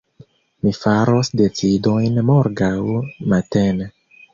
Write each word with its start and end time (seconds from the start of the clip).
Mi 0.63 0.73
faros 0.77 1.29
decidojn 1.43 2.21
morgaŭ 2.33 2.75
matene. 3.33 3.97